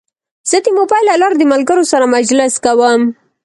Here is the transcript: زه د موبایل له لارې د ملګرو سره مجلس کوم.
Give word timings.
زه 0.49 0.57
د 0.65 0.67
موبایل 0.77 1.07
له 1.09 1.15
لارې 1.21 1.35
د 1.39 1.43
ملګرو 1.53 1.83
سره 1.91 2.11
مجلس 2.15 2.53
کوم. 2.65 3.01